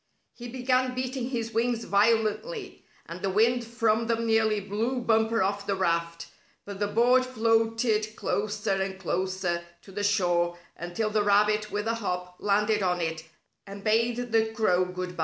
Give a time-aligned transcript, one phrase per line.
[0.33, 5.67] He began beating his wings violently, and the wind from them nearly blew Bumper off
[5.67, 6.25] the raft,
[6.65, 11.93] but the board floated closer and closer to the shore until the rabbit with a
[11.93, 13.25] hop landed on it,
[13.67, 15.19] and bade the crow good bye.